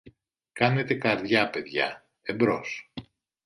[0.51, 2.91] Κάνετε καρδιά, παιδιά, εμπρός!